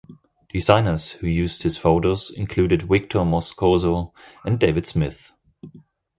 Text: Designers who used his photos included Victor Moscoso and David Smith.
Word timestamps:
Designers 0.51 1.11
who 1.11 1.27
used 1.27 1.61
his 1.61 1.77
photos 1.77 2.31
included 2.31 2.81
Victor 2.81 3.19
Moscoso 3.23 4.13
and 4.43 4.59
David 4.59 4.87
Smith. 4.87 5.31